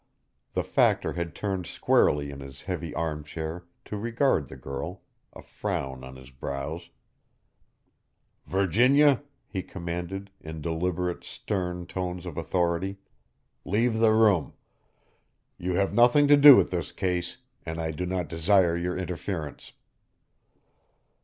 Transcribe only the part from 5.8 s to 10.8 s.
on his brows. "Virginia," he commanded, in